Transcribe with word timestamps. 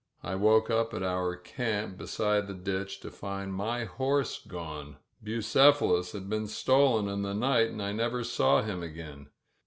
I 0.23 0.33
woke 0.33 0.71
at 0.71 1.03
our 1.03 1.35
camp 1.35 1.97
beside 1.99 2.47
the 2.47 2.55
ditch 2.55 3.01
to 3.01 3.11
find 3.11 3.53
my 3.53 3.85
horse 3.85 4.39
gone. 4.39 4.97
Bucephalus 5.23 6.13
had 6.13 6.27
been 6.27 6.47
stolen 6.47 7.07
in 7.07 7.21
the 7.21 7.35
night 7.35 7.69
and 7.69 7.83
I 7.83 7.91
never 7.91 8.23
saw 8.23 8.63
him 8.63 8.81
again. 8.81 9.27